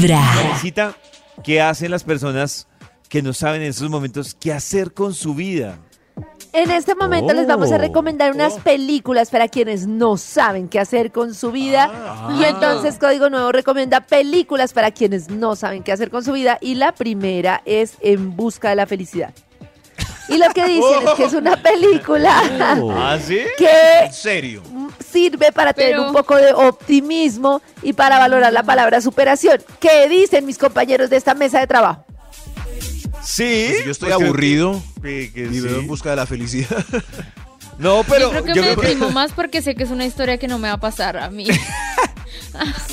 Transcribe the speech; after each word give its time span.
Vibra. 0.00 0.20
¿qué 1.42 1.60
hacen 1.60 1.90
las 1.90 2.04
personas 2.04 2.68
que 3.08 3.20
no 3.20 3.32
saben 3.32 3.62
en 3.62 3.70
esos 3.70 3.90
momentos 3.90 4.36
qué 4.38 4.52
hacer 4.52 4.92
con 4.92 5.12
su 5.12 5.34
vida? 5.34 5.78
En 6.52 6.70
este 6.70 6.94
momento 6.94 7.32
les 7.34 7.46
vamos 7.48 7.72
a 7.72 7.76
Oh. 7.76 7.78
recomendar 7.78 8.32
unas 8.32 8.54
películas 8.60 9.30
para 9.30 9.48
quienes 9.48 9.86
no 9.88 10.16
saben 10.16 10.68
qué 10.68 10.78
hacer 10.78 11.10
con 11.10 11.34
su 11.34 11.50
vida. 11.50 11.90
y 12.38 12.44
entonces 12.44 12.96
Código 12.98 13.28
Nuevo 13.28 13.50
recomienda 13.50 14.00
películas 14.00 14.72
para 14.72 14.92
quienes 14.92 15.30
no 15.30 15.56
saben 15.56 15.82
qué 15.82 15.90
hacer 15.92 16.10
con 16.10 16.24
su 16.24 16.32
vida. 16.32 16.58
Y 16.60 16.74
la 16.76 16.92
primera 16.92 17.62
es 17.64 17.94
En 18.00 18.36
Busca 18.36 18.70
de 18.70 18.76
la 18.76 18.86
Felicidad. 18.86 19.34
Y 20.28 20.36
lo 20.36 20.48
que 20.54 20.64
dicen 20.66 21.08
es 21.08 21.14
que 21.14 21.24
es 21.24 21.32
una 21.34 21.56
película 21.60 22.40
¿Ah, 22.94 23.18
sí? 23.20 23.40
que 23.56 24.04
En 24.06 24.12
serio. 24.12 24.62
Sirve 25.10 25.52
para 25.52 25.72
tener 25.72 25.98
un 26.00 26.12
poco 26.12 26.36
de 26.36 26.52
optimismo 26.52 27.62
y 27.82 27.92
para 27.92 28.18
valorar 28.18 28.52
la 28.52 28.62
palabra 28.62 29.00
superación. 29.00 29.62
¿Qué 29.80 30.08
dicen 30.08 30.44
mis 30.46 30.58
compañeros 30.58 31.10
de 31.10 31.16
esta 31.16 31.34
mesa 31.34 31.60
de 31.60 31.66
trabajo? 31.66 32.04
Sí. 33.24 33.66
Pues 33.70 33.84
yo 33.84 33.90
estoy 33.92 34.10
pues 34.12 34.22
aburrido 34.22 34.82
que- 35.02 35.30
que 35.32 35.40
y 35.42 35.60
veo 35.60 35.74
sí. 35.74 35.80
en 35.80 35.86
busca 35.86 36.10
de 36.10 36.16
la 36.16 36.26
felicidad. 36.26 36.84
No, 37.78 38.02
pero 38.08 38.32
yo 38.32 38.42
creo 38.42 38.44
que 38.44 38.54
yo 38.54 38.62
me 38.62 38.68
que- 38.70 38.74
deprimo 38.74 39.10
más 39.12 39.30
porque 39.30 39.62
sé 39.62 39.76
que 39.76 39.84
es 39.84 39.90
una 39.90 40.04
historia 40.04 40.36
que 40.36 40.48
no 40.48 40.58
me 40.58 40.66
va 40.66 40.74
a 40.74 40.80
pasar 40.80 41.16
a 41.16 41.30
mí. 41.30 41.46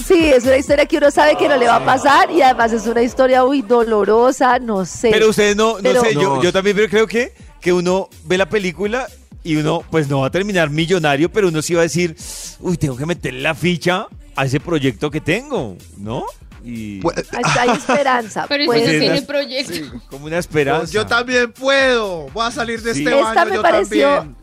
Sí, 0.05 0.27
es 0.31 0.43
una 0.43 0.57
historia 0.57 0.85
que 0.85 0.97
uno 0.97 1.09
sabe 1.09 1.35
que 1.37 1.47
no 1.47 1.57
le 1.57 1.65
va 1.67 1.77
a 1.77 1.85
pasar 1.85 2.29
y 2.29 2.41
además 2.43 2.71
es 2.71 2.85
una 2.85 3.01
historia 3.01 3.43
muy 3.43 3.61
dolorosa, 3.63 4.59
no 4.59 4.85
sé. 4.85 5.09
Pero 5.11 5.29
ustedes 5.29 5.55
no, 5.55 5.77
no 5.77 5.81
Pero- 5.81 6.01
sé, 6.01 6.13
yo, 6.13 6.35
No. 6.35 6.43
yo 6.43 6.53
también 6.53 6.77
creo 6.87 7.07
que, 7.07 7.33
que 7.61 7.73
uno 7.73 8.09
ve 8.25 8.37
la 8.37 8.47
película 8.47 9.07
y 9.45 9.55
uno 9.55 9.81
pues 9.89 10.09
no 10.09 10.19
va 10.21 10.27
a 10.27 10.31
terminar 10.31 10.69
millonario, 10.69 11.31
pero 11.31 11.47
uno 11.47 11.61
sí 11.61 11.73
va 11.73 11.79
a 11.81 11.83
decir, 11.83 12.17
uy, 12.59 12.75
tengo 12.77 12.97
que 12.97 13.05
meterle 13.05 13.39
la 13.41 13.55
ficha 13.55 14.07
a 14.35 14.43
ese 14.45 14.59
proyecto 14.59 15.09
que 15.09 15.21
tengo, 15.21 15.77
¿no? 15.97 16.25
Y 16.63 16.99
Pues, 16.99 17.15
Hay, 17.59 17.69
esperanza. 17.69 18.47
Pero 18.49 18.65
puede 18.65 18.79
eso 18.81 18.87
no 18.87 18.91
ser. 18.93 19.01
tiene 19.01 19.21
proyecto. 19.21 19.73
sí, 19.73 19.83
como 20.09 20.25
una 20.25 20.39
esperanza. 20.39 20.91
yo 20.91 21.05
también 21.05 21.53
puedo. 21.53 22.27
Voy 22.33 22.45
a 22.47 22.51
salir 22.51 22.81
de 22.81 22.93
Sí. 22.95 22.99
este 23.05 23.13
Esta 23.19 23.33
baño 23.35 23.49
me 23.51 23.55
yo 23.57 23.61
pareció-. 23.61 24.35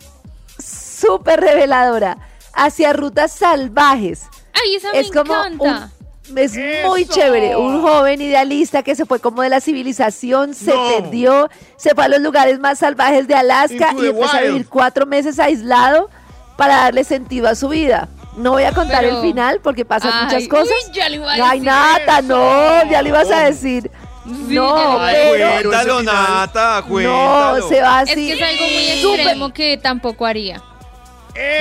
Súper 0.59 1.41
reveladora. 1.41 2.17
Hacia 2.55 2.93
rutas 2.93 3.33
salvajes. 3.33 4.23
Ay, 4.53 4.77
esa 4.77 4.93
es 4.93 5.09
me 5.11 5.17
como 5.17 5.35
encanta. 5.35 5.91
un- 5.99 6.02
es 6.37 6.53
muy 6.87 7.07
chévere. 7.07 7.57
Un 7.57 7.83
joven 7.83 8.21
idealista 8.23 8.83
que 8.83 8.95
se 8.95 9.05
fue 9.07 9.21
como 9.21 9.43
de 9.43 9.49
la 9.49 9.61
civilización, 9.61 10.55
se 10.55 10.73
No. 10.75 10.89
perdió, 10.89 11.51
se 11.77 11.95
fue 11.95 12.05
a 12.05 12.09
los 12.09 12.21
lugares 12.21 12.59
más 12.59 12.79
salvajes 12.79 13.27
de 13.29 13.35
Alaska 13.35 13.93
y 13.97 14.01
the 14.01 14.09
empezó 14.09 14.37
a 14.37 14.41
vivir 14.41 14.69
cuatro 14.69 15.07
meses 15.07 15.39
aislado 15.39 16.09
para 16.57 16.77
darle 16.77 17.05
sentido 17.05 17.49
a 17.49 17.55
su 17.55 17.69
vida. 17.69 18.09
No 18.37 18.53
voy 18.53 18.63
a 18.65 18.73
contar 18.73 19.01
Pero- 19.03 19.17
el 19.17 19.23
final 19.23 19.61
porque 19.63 19.85
pasan 19.85 20.11
Ay, 20.15 20.25
muchas 20.25 20.49
cosas. 20.49 20.75
uy, 20.89 20.93
ya 20.95 21.09
le 21.09 21.17
iba 21.17 21.31
a 21.31 21.35
Ay, 21.35 21.59
decir 21.61 21.65
Nata, 21.65 22.19
eso. 22.21 22.29
no, 22.29 22.91
ya 22.91 23.03
le 23.03 23.09
ibas 23.09 23.31
a 23.31 23.41
decir. 23.45 23.91
Sí, 24.25 24.55
no, 24.55 25.01
Ay, 25.01 25.17
pero- 25.33 25.69
cuéntalo, 25.69 26.03
Nata, 26.03 26.81
No, 26.81 26.87
cuéntalo. 26.89 27.69
se 27.69 27.81
va 27.83 28.03
Es 28.03 28.11
así. 28.13 28.27
que 28.29 28.33
es 28.35 28.43
algo 28.43 28.65
muy 28.65 28.87
extremo 29.17 29.53
que 29.53 29.77
tampoco 29.77 30.25
haría. 30.25 30.63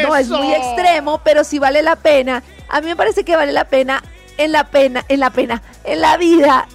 No, 0.03 0.15
es 0.15 0.29
muy 0.29 0.53
extremo, 0.53 1.19
pero 1.23 1.43
sí 1.43 1.57
vale 1.59 1.81
la 1.81 1.95
pena. 1.95 2.43
A 2.69 2.79
mí 2.81 2.87
me 2.87 2.95
parece 2.95 3.23
que 3.25 3.35
vale 3.35 3.51
la 3.51 3.65
pena, 3.65 4.03
en 4.37 4.51
la 4.51 4.65
pena, 4.65 5.03
en 5.07 5.19
la 5.19 5.29
pena, 5.31 5.61
en 5.83 6.01
la 6.01 6.17
vida, 6.17 6.67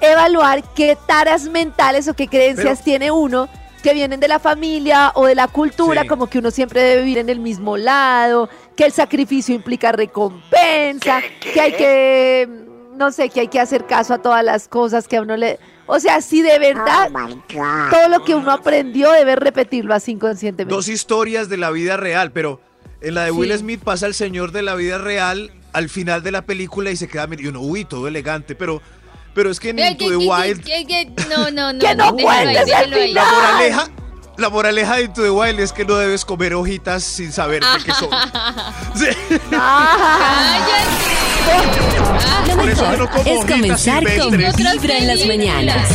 evaluar 0.00 0.62
qué 0.74 0.96
taras 1.06 1.44
mentales 1.44 2.08
o 2.08 2.14
qué 2.14 2.28
creencias 2.28 2.78
Pero- 2.78 2.84
tiene 2.84 3.10
uno 3.10 3.48
que 3.82 3.92
vienen 3.92 4.18
de 4.18 4.28
la 4.28 4.38
familia 4.38 5.12
o 5.14 5.26
de 5.26 5.34
la 5.34 5.46
cultura, 5.46 6.02
Sí. 6.02 6.08
como 6.08 6.28
que 6.28 6.38
uno 6.38 6.50
siempre 6.50 6.82
debe 6.82 7.02
vivir 7.02 7.18
en 7.18 7.28
el 7.28 7.38
mismo 7.38 7.76
lado, 7.76 8.48
que 8.76 8.86
el 8.86 8.92
sacrificio 8.92 9.54
implica 9.54 9.92
recompensa, 9.92 11.20
que 11.52 11.60
hay 11.60 11.72
que, 11.72 12.48
no 12.96 13.12
sé, 13.12 13.28
que 13.28 13.40
hay 13.40 13.48
que 13.48 13.60
hacer 13.60 13.86
caso 13.86 14.14
a 14.14 14.18
todas 14.22 14.42
las 14.42 14.68
cosas 14.68 15.06
que 15.06 15.18
a 15.18 15.22
uno 15.22 15.36
le... 15.36 15.58
O 15.86 16.00
sea, 16.00 16.22
si 16.22 16.40
de 16.40 16.58
verdad 16.58 17.10
todo 17.90 18.08
lo 18.08 18.24
que 18.24 18.34
uno 18.34 18.50
aprendió 18.52 19.12
debe 19.12 19.36
repetirlo 19.36 19.92
así 19.94 20.12
inconscientemente. 20.12 20.74
Dos 20.74 20.88
historias 20.88 21.50
de 21.50 21.58
la 21.58 21.70
vida 21.70 21.98
real, 21.98 22.32
pero 22.32 22.60
en 23.02 23.12
la 23.14 23.24
de 23.24 23.32
Will. 23.32 23.52
Smith 23.58 23.82
pasa 23.84 24.06
el 24.06 24.14
señor 24.14 24.50
de 24.52 24.62
la 24.62 24.76
vida 24.76 24.96
real 24.96 25.50
al 25.74 25.88
final 25.88 26.22
de 26.22 26.30
la 26.30 26.42
película 26.42 26.90
y 26.90 26.96
se 26.96 27.08
queda 27.08 27.28
y 27.36 27.46
uno, 27.48 27.60
uy, 27.60 27.84
todo 27.84 28.06
elegante, 28.06 28.54
pero, 28.54 28.80
pero 29.34 29.50
es 29.50 29.58
que 29.58 29.70
en 29.70 29.80
Into 29.80 30.08
the 30.08 30.16
Wild, 30.16 30.64
no, 31.28 31.50
no, 31.50 31.72
no. 31.72 31.78
Que 31.84 31.94
no 31.96 32.16
cuentes 32.16 32.70
el 32.70 33.12
la 33.12 33.24
moraleja, 33.24 33.90
la 34.36 34.50
moraleja 34.50 34.96
de 34.96 35.02
Into 35.02 35.22
the 35.22 35.30
Wild 35.30 35.58
es 35.58 35.72
que 35.72 35.84
no 35.84 35.96
debes 35.96 36.24
comer 36.24 36.54
hojitas 36.54 37.02
sin 37.02 37.32
saber 37.32 37.62
de 37.62 37.84
qué 37.84 37.92
son. 37.92 38.08
Sí, 38.94 39.06
Ah. 39.52 40.58
Lo 42.46 42.56
mejor 42.56 42.98
no 42.98 43.04
es 43.24 43.44
comenzar 43.44 44.04
con 44.18 44.30
Vibra 44.30 44.98
en 44.98 45.06
las 45.08 45.26
mañanas. 45.26 45.90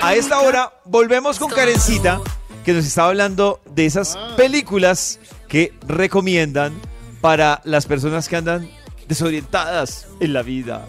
A 0.00 0.14
esta 0.14 0.40
hora 0.40 0.72
volvemos 0.84 1.38
con 1.40 1.50
Karencita, 1.50 2.20
que 2.64 2.72
nos 2.72 2.86
estaba 2.86 3.08
hablando 3.08 3.60
de 3.66 3.86
esas 3.86 4.16
películas 4.36 5.18
que 5.48 5.74
recomiendan 5.86 6.72
para 7.20 7.60
las 7.64 7.86
personas 7.86 8.28
que 8.28 8.36
andan 8.36 8.68
desorientadas 9.08 10.06
en 10.20 10.32
la 10.32 10.42
vida. 10.42 10.86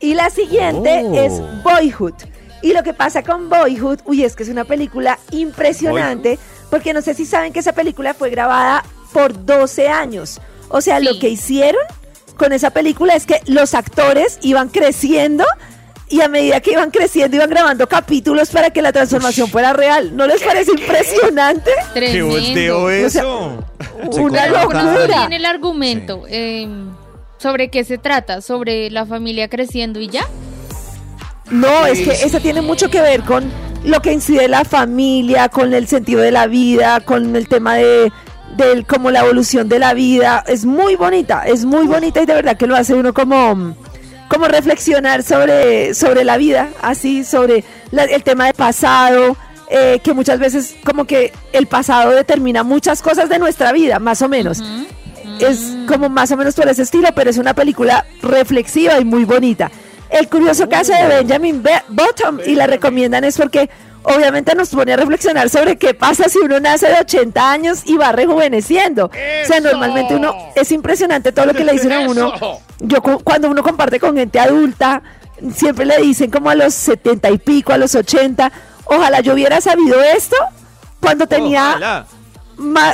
Y 0.00 0.14
la 0.14 0.30
siguiente 0.30 1.02
Oh. 1.04 1.14
es 1.14 1.62
Boyhood. 1.62 2.14
Y 2.62 2.72
lo 2.72 2.82
que 2.82 2.92
pasa 2.92 3.22
con 3.22 3.48
Boyhood, 3.48 4.00
uy, 4.04 4.24
es 4.24 4.34
que 4.34 4.42
es 4.42 4.48
una 4.48 4.64
película 4.64 5.18
impresionante, 5.30 6.38
porque 6.70 6.92
no 6.92 7.02
sé 7.02 7.14
si 7.14 7.24
saben 7.24 7.52
que 7.52 7.60
esa 7.60 7.72
película 7.72 8.14
fue 8.14 8.30
grabada 8.30 8.84
por 9.12 9.44
12 9.44 9.88
años. 9.88 10.40
O 10.68 10.80
sea, 10.80 11.00
lo 11.00 11.18
que 11.18 11.28
hicieron 11.28 11.80
con 12.36 12.52
esa 12.52 12.70
película 12.70 13.14
es 13.14 13.26
que 13.26 13.40
los 13.46 13.74
actores 13.74 14.38
iban 14.42 14.68
creciendo 14.68 15.44
y 16.10 16.20
a 16.20 16.28
medida 16.28 16.60
que 16.60 16.72
iban 16.72 16.90
creciendo 16.90 17.36
iban 17.36 17.50
grabando 17.50 17.86
capítulos 17.86 18.50
para 18.50 18.70
que 18.70 18.82
la 18.82 18.92
transformación 18.92 19.48
fuera 19.48 19.72
real. 19.72 20.16
¿No 20.16 20.26
les 20.26 20.42
parece 20.42 20.72
impresionante? 20.72 21.70
¿Qué 21.94 22.22
volteo 22.22 22.84
O 22.84 22.88
sea, 22.88 23.22
eso? 23.22 23.64
Una 24.12 24.42
Pero 24.42 24.66
¿cuál 24.66 24.86
locura. 24.86 25.18
tiene 25.20 25.36
el 25.36 25.44
argumento? 25.44 26.24
Eh, 26.28 26.68
¿Sobre 27.38 27.70
qué 27.70 27.84
se 27.84 27.98
trata? 27.98 28.40
¿Sobre 28.40 28.90
la 28.90 29.06
familia 29.06 29.48
creciendo 29.48 30.00
y 30.00 30.08
ya? 30.08 30.26
No, 31.50 31.86
es 31.86 32.00
que 32.00 32.10
esa 32.10 32.40
tiene 32.40 32.62
mucho 32.62 32.90
que 32.90 33.00
ver 33.00 33.22
con 33.22 33.50
lo 33.84 34.02
que 34.02 34.12
incide 34.12 34.48
la 34.48 34.64
familia, 34.64 35.48
con 35.48 35.72
el 35.72 35.86
sentido 35.86 36.20
de 36.20 36.30
la 36.30 36.46
vida, 36.46 37.00
con 37.00 37.36
el 37.36 37.48
tema 37.48 37.76
de 37.76 38.12
del 38.56 38.86
como 38.86 39.10
la 39.10 39.20
evolución 39.20 39.68
de 39.68 39.78
la 39.78 39.94
vida. 39.94 40.44
Es 40.46 40.64
muy 40.64 40.96
bonita, 40.96 41.44
es 41.46 41.64
muy 41.64 41.86
bonita 41.86 42.22
y 42.22 42.26
de 42.26 42.34
verdad 42.34 42.56
que 42.56 42.66
lo 42.66 42.76
hace 42.76 42.94
uno 42.94 43.14
como 43.14 43.76
como 44.38 44.48
reflexionar 44.48 45.24
sobre 45.24 45.94
sobre 45.94 46.22
la 46.24 46.36
vida, 46.36 46.68
así 46.80 47.24
sobre 47.24 47.64
la- 47.90 48.04
el 48.04 48.22
tema 48.22 48.44
del 48.46 48.54
pasado, 48.54 49.36
eh, 49.68 49.98
que 50.04 50.14
muchas 50.14 50.38
veces 50.38 50.76
como 50.84 51.06
que 51.06 51.32
el 51.52 51.66
pasado 51.66 52.12
determina 52.12 52.62
muchas 52.62 53.02
cosas 53.02 53.28
de 53.28 53.40
nuestra 53.40 53.72
vida, 53.72 53.98
más 53.98 54.22
o 54.22 54.28
menos. 54.28 54.62
Es 55.40 55.74
como 55.88 56.08
más 56.08 56.30
o 56.30 56.36
menos 56.36 56.54
por 56.54 56.68
ese 56.68 56.82
estilo, 56.82 57.08
pero 57.16 57.30
es 57.30 57.38
una 57.38 57.52
película 57.52 58.06
reflexiva 58.22 58.98
y 59.00 59.04
muy 59.04 59.24
bonita. 59.24 59.70
El 60.08 60.28
curioso 60.28 60.68
caso 60.68 60.92
de 60.92 61.06
Benjamin 61.06 61.60
Be- 61.62 61.82
Bottom, 61.88 62.38
y 62.46 62.54
la 62.54 62.66
recomiendan 62.68 63.24
es 63.24 63.36
porque 63.36 63.68
obviamente 64.14 64.54
nos 64.54 64.68
pone 64.70 64.92
a 64.92 64.96
reflexionar 64.96 65.48
sobre 65.50 65.76
qué 65.76 65.94
pasa 65.94 66.28
si 66.28 66.38
uno 66.38 66.58
nace 66.60 66.88
de 66.88 67.00
80 67.00 67.50
años 67.52 67.82
y 67.84 67.96
va 67.96 68.12
rejuveneciendo. 68.12 69.06
O 69.06 69.46
sea, 69.46 69.60
normalmente 69.60 70.14
uno, 70.16 70.34
es 70.54 70.70
impresionante 70.72 71.32
todo 71.32 71.46
lo 71.46 71.54
que 71.54 71.64
le 71.64 71.72
dicen 71.72 71.92
a 71.92 72.00
uno. 72.00 72.32
Yo 72.80 73.02
cu- 73.02 73.20
cuando 73.22 73.48
uno 73.50 73.62
comparte 73.62 73.98
con 74.00 74.16
gente 74.16 74.38
adulta, 74.40 75.02
siempre 75.54 75.84
le 75.86 75.98
dicen 75.98 76.30
como 76.30 76.50
a 76.50 76.54
los 76.54 76.74
70 76.74 77.30
y 77.30 77.38
pico, 77.38 77.72
a 77.72 77.78
los 77.78 77.94
80, 77.94 78.50
ojalá 78.84 79.20
yo 79.20 79.34
hubiera 79.34 79.60
sabido 79.60 80.02
esto 80.02 80.36
cuando 81.00 81.26
tenía 81.26 81.76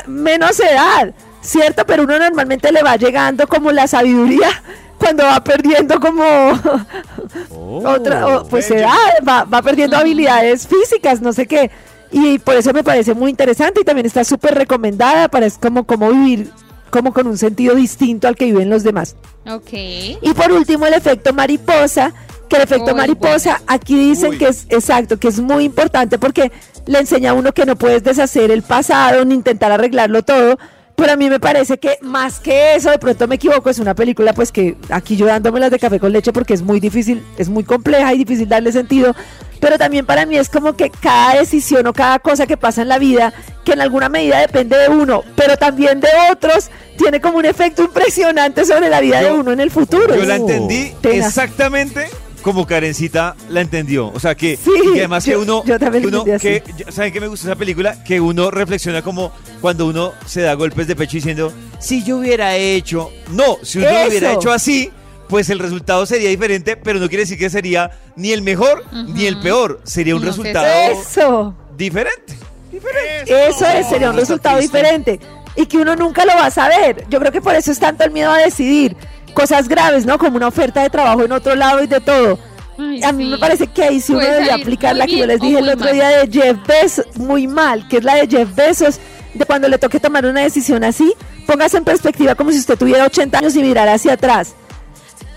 menos 0.07 0.61
edad, 0.61 1.15
¿cierto? 1.41 1.85
Pero 1.87 2.03
uno 2.05 2.19
normalmente 2.19 2.71
le 2.73 2.83
va 2.83 2.97
llegando 2.97 3.47
como 3.47 3.73
la 3.73 3.87
sabiduría 3.87 4.49
cuando 4.99 5.25
va 5.25 5.43
perdiendo 5.43 6.01
como 6.01 6.25
otra, 7.85 8.27
o, 8.27 8.47
pues 8.47 8.71
edad, 8.71 8.97
va, 9.27 9.45
va 9.45 9.63
perdiendo 9.63 9.97
habilidades 9.97 10.67
físicas, 10.67 11.21
no 11.21 11.33
sé 11.33 11.47
qué. 11.47 11.71
Y 12.13 12.39
por 12.39 12.55
eso 12.55 12.73
me 12.73 12.85
parece 12.85 13.15
muy 13.15 13.31
interesante 13.31 13.81
y 13.81 13.85
también 13.85 14.07
está 14.07 14.25
súper 14.25 14.55
recomendada 14.55 15.29
para 15.29 15.47
es 15.47 15.59
como, 15.59 15.85
como 15.85 16.11
vivir 16.11 16.51
como 16.91 17.13
con 17.13 17.27
un 17.27 17.37
sentido 17.37 17.75
distinto 17.75 18.29
al 18.29 18.37
que 18.37 18.45
viven 18.45 18.71
los 18.71 18.85
demás. 18.85 19.17
Ok. 19.51 19.73
Y 19.73 20.33
por 20.37 20.53
último, 20.53 20.87
el 20.87 20.95
efecto 20.95 21.33
mariposa, 21.33 22.13
que 22.49 22.55
el 22.55 22.63
efecto 22.63 22.93
Oh, 22.93 22.95
mariposa, 22.95 23.61
aquí 23.67 23.99
dicen 23.99 24.31
Uy. 24.31 24.39
que 24.39 24.47
es 24.47 24.67
exacto, 24.69 25.19
que 25.19 25.27
es 25.27 25.41
muy 25.41 25.65
importante 25.65 26.19
porque 26.21 26.53
le 26.87 27.01
enseña 27.01 27.31
a 27.31 27.35
uno 27.35 27.53
que 27.53 27.67
no 27.67 27.75
puedes 27.75 28.05
deshacer 28.05 28.53
el 28.53 28.63
pasado 28.63 29.25
ni 29.25 29.35
intentar 29.35 29.73
arreglarlo 29.73 30.23
todo, 30.23 30.57
Pero 30.97 31.13
a 31.13 31.17
mí 31.17 31.29
me 31.29 31.41
parece 31.41 31.79
que 31.79 31.99
más 32.03 32.39
que 32.39 32.77
eso, 32.77 32.91
de 32.91 32.99
pronto 32.99 33.27
me 33.27 33.35
equivoco, 33.35 33.69
es 33.69 33.79
una 33.79 33.95
película 33.95 34.33
pues 34.33 34.53
que 34.53 34.77
aquí 34.91 35.17
yo 35.17 35.27
dándomelas 35.27 35.71
de 35.71 35.79
café 35.79 35.99
con 35.99 36.13
leche 36.13 36.33
porque 36.33 36.55
es 36.55 36.63
muy 36.63 36.79
difícil, 36.79 37.25
es 37.37 37.49
muy 37.49 37.65
compleja 37.65 38.15
y 38.15 38.19
difícil 38.19 38.49
darle 38.49 38.71
sentido. 38.71 39.15
Pero 39.61 39.79
también 39.79 40.07
para 40.07 40.27
mí 40.27 40.37
es 40.37 40.49
como 40.49 40.77
que 40.77 40.91
cada 40.91 41.39
decisión 41.41 41.87
o 41.87 41.93
cada 41.93 42.19
cosa 42.19 42.47
que 42.47 42.57
pasa 42.57 42.83
en 42.83 42.89
la 42.89 42.99
vida, 42.99 43.33
que 43.65 43.73
en 43.73 43.81
alguna 43.81 44.09
medida 44.09 44.39
depende 44.41 44.77
de 44.77 44.89
uno, 44.89 45.23
pero 45.37 45.57
también 45.57 46.01
de 46.01 46.09
otros, 46.31 46.71
tiene 46.97 47.21
como 47.21 47.39
un 47.39 47.47
efecto 47.47 47.83
impresionante 47.83 48.65
sobre 48.65 48.89
la 48.89 49.01
vida 49.01 49.21
de 49.21 49.33
uno 49.33 49.53
en 49.53 49.61
el 49.61 49.71
futuro. 49.71 50.15
Yo 50.15 50.25
la 50.25 50.37
entendí 50.37 50.93
tenaz. 51.01 51.29
exactamente 51.29 52.09
como 52.45 52.67
Karencita 52.67 53.35
la 53.49 53.63
entendió. 53.63 54.09
O 54.15 54.21
sea, 54.21 54.35
que, 54.37 54.57
Sí, 54.57 54.71
y 54.91 54.93
que 54.93 54.99
además 55.01 55.25
que 55.25 55.33
yo- 55.33 55.41
uno, 55.41 55.65
yo 55.65 55.79
también 55.79 56.05
que 56.05 56.11
lo 56.11 56.23
uno 56.23 56.39
que, 56.39 56.63
¿saben 56.91 57.13
qué 57.13 57.21
me 57.21 57.27
gusta 57.27 57.49
esa 57.49 57.57
película? 57.57 58.05
Que 58.05 58.21
uno 58.21 58.51
reflexiona 58.51 59.01
como 59.03 59.33
cuando 59.63 59.87
uno 59.87 60.13
se 60.27 60.43
da 60.43 60.53
golpes 60.55 60.87
de 60.87 60.95
pecho 60.95 61.13
diciendo, 61.17 61.53
si 61.81 62.05
yo 62.05 62.19
hubiera 62.19 62.55
hecho, 62.57 63.11
no, 63.31 63.57
si 63.63 63.79
uno 63.79 63.91
lo 63.91 64.07
hubiera 64.09 64.35
hecho 64.35 64.53
así, 64.53 64.91
pues 65.29 65.49
el 65.49 65.59
resultado 65.59 66.05
sería 66.05 66.29
diferente, 66.29 66.77
pero 66.77 67.01
no 67.01 67.09
quiere 67.09 67.23
decir 67.23 67.39
que 67.39 67.49
sería 67.49 67.91
ni 68.15 68.31
el 68.33 68.43
mejor 68.43 68.85
ni 68.93 69.25
el 69.25 69.41
peor, 69.41 69.81
sería 69.85 70.15
un 70.15 70.23
No 70.23 70.31
sé, 70.33 70.39
resultado 70.43 70.67
Eso. 71.01 71.55
diferente. 71.77 72.35
Eso 73.27 73.67
es, 73.67 73.89
sería 73.89 74.11
un 74.11 74.17
resultado 74.17 74.59
diferente. 74.61 75.19
Y 75.57 75.67
que 75.67 75.79
uno 75.79 75.95
nunca 75.97 76.25
lo 76.25 76.33
va 76.35 76.47
a 76.47 76.51
saber. 76.51 77.07
Yo 77.09 77.21
creo 77.21 77.31
que 77.33 77.41
por 77.41 77.55
eso 77.55 77.71
es 77.73 77.79
tanto 77.79 78.05
el 78.05 78.11
miedo 78.11 78.31
a 78.33 78.39
decidir 78.39 78.97
cosas 79.35 79.69
graves, 79.69 80.07
¿no? 80.07 80.19
Como 80.19 80.37
una 80.37 80.49
oferta 80.49 80.83
de 80.83 80.91
trabajo 80.91 81.23
en 81.25 81.33
otro 81.33 81.55
lado 81.55 81.83
y 81.83 81.87
de 81.87 82.01
todo. 82.01 82.39
Ay, 82.79 83.03
A 83.05 83.13
mí 83.13 83.25
sí. 83.25 83.31
me 83.31 83.39
parece 83.39 83.67
que 83.69 83.83
ahí 83.85 84.01
sí 84.01 84.13
uno 84.13 84.21
Puede 84.23 84.33
debería 84.35 84.55
aplicar 84.57 84.97
la 84.97 85.07
que 85.07 85.17
yo 85.19 85.27
les 85.27 85.41
dije 85.41 85.59
el 85.59 85.69
otro 85.69 85.85
mal. 85.87 85.95
día 85.95 86.09
de 86.09 86.29
Jeff 86.33 86.57
Bezos, 86.67 87.07
muy 87.17 87.47
mal, 87.47 87.87
que 87.89 87.99
es 87.99 88.05
la 88.05 88.15
de 88.17 88.27
Jeff 88.27 88.55
Bezos, 88.55 88.99
de 89.35 89.45
cuando 89.45 89.69
le 89.69 89.79
toque 89.79 90.01
tomar 90.01 90.25
una 90.27 90.41
decisión 90.43 90.83
así, 90.85 91.15
póngase 91.47 91.77
en 91.77 91.85
perspectiva 91.85 92.35
como 92.35 92.51
si 92.53 92.59
usted 92.59 92.77
tuviera 92.79 93.05
80 93.05 93.39
años 93.39 93.55
y 93.57 93.63
mirara 93.63 93.93
hacia 93.95 94.15
atrás. 94.15 94.55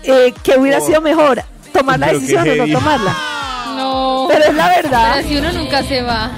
Eh, 0.04 0.32
que 0.42 0.56
hubiera 0.58 0.78
Oh. 0.78 0.86
sido 0.86 1.00
mejor 1.00 1.42
tomar 1.72 1.98
la 1.98 2.12
decisión 2.12 2.48
o 2.48 2.54
no 2.66 2.72
tomarla. 2.72 3.16
No. 3.76 4.26
Pero 4.28 4.44
es 4.44 4.54
la 4.54 4.68
verdad. 4.68 5.12
Pero 5.16 5.28
si 5.28 5.36
uno 5.38 5.52
nunca 5.52 5.82
se 5.84 6.02
va 6.02 6.30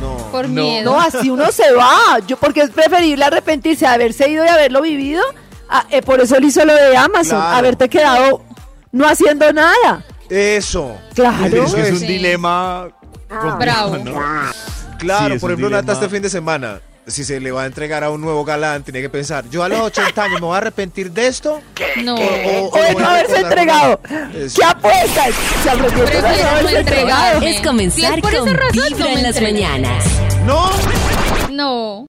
No. 0.00 0.16
por 0.32 0.48
No. 0.48 0.62
miedo. 0.62 0.92
No, 0.92 1.00
así 1.00 1.30
uno 1.30 1.50
se 1.52 1.72
va. 1.72 2.18
Yo 2.26 2.36
porque 2.36 2.62
es 2.62 2.70
preferible 2.70 3.24
arrepentirse 3.24 3.84
de 3.84 3.90
haberse 3.92 4.28
ido 4.28 4.44
y 4.44 4.48
haberlo 4.48 4.82
vivido. 4.82 5.22
Ah, 5.68 5.86
eh, 5.90 6.02
por 6.02 6.20
eso 6.20 6.36
él 6.36 6.44
hizo 6.44 6.64
lo 6.64 6.74
de 6.74 6.96
Amazon, 6.96 7.38
Claro. 7.40 7.56
haberte 7.56 7.88
quedado 7.88 8.42
no 8.92 9.06
haciendo 9.06 9.52
nada. 9.52 10.04
Eso. 10.28 10.96
Claro. 11.14 11.46
Es 11.46 11.52
Eso 11.54 11.74
que 11.76 11.82
es 11.82 11.90
un 11.92 11.98
Sí. 12.00 12.06
dilema 12.06 12.88
complejo, 13.28 13.58
Bravo. 13.90 13.96
¿no? 13.98 14.12
Claro, 14.98 15.26
Sí, 15.28 15.32
es 15.34 15.40
por 15.40 15.50
un 15.50 15.54
ejemplo, 15.58 15.70
Nata 15.70 15.82
dilema. 15.82 15.92
este 15.94 16.08
fin 16.08 16.22
de 16.22 16.30
semana, 16.30 16.80
si 17.06 17.24
se 17.24 17.40
le 17.40 17.50
va 17.52 17.64
a 17.64 17.66
entregar 17.66 18.04
a 18.04 18.10
un 18.10 18.20
nuevo 18.20 18.44
galán, 18.44 18.82
tiene 18.84 19.02
que 19.02 19.10
pensar, 19.10 19.44
yo 19.50 19.62
a 19.62 19.68
los 19.68 19.80
80 19.80 20.22
años 20.24 20.40
me 20.40 20.46
voy 20.46 20.54
a 20.54 20.58
arrepentir 20.58 21.10
de 21.12 21.26
esto. 21.26 21.60
No. 22.02 22.14
O- 22.14 22.18
O 22.18 22.82
de 22.82 22.94
no 22.94 23.06
a 23.06 23.10
haberse 23.10 23.34
recordar 23.34 23.42
entregado. 23.58 24.00
Eso. 24.34 24.56
¿Qué 24.60 24.64
apuestas? 24.64 25.30
Se 25.62 25.70
arrepintió 25.70 26.04
de 26.04 26.14
no 26.14 26.20
Prefiero 26.22 26.42
no 26.50 26.56
haberse 26.56 26.78
entregado. 26.78 27.40
Es 27.42 27.60
comenzar 27.60 27.98
Si 27.98 28.04
es 28.06 28.20
por 28.22 28.32
con 28.38 28.48
esa 28.48 28.56
razón, 28.56 28.72
Vibra 28.88 29.04
me 29.04 29.12
en 29.14 29.22
las 29.22 29.36
entrego. 29.36 29.52
mañanas. 29.52 30.04
No. 30.46 30.70
No. 31.50 32.02